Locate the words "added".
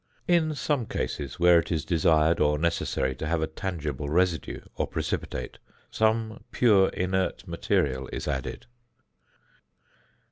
8.27-8.65